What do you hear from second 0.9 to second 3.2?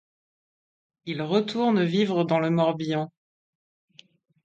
Il retourne vivre dans le Morbihan.